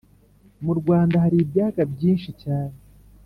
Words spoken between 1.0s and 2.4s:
haribyaga byinshi